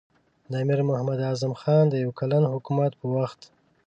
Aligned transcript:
د 0.51 0.53
امیر 0.63 0.79
محمد 0.89 1.19
اعظم 1.29 1.53
خان 1.61 1.85
د 1.89 1.95
یو 2.03 2.11
کلن 2.19 2.43
حکومت 2.53 2.91
په 3.01 3.05
وخت. 3.15 3.39